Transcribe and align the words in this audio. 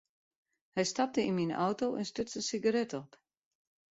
Hy 0.75 0.83
stapte 0.91 1.21
yn 1.27 1.35
myn 1.37 1.53
auto 1.65 1.87
en 1.99 2.09
stuts 2.11 2.37
in 2.39 2.47
sigaret 2.49 2.93
op. 3.01 3.09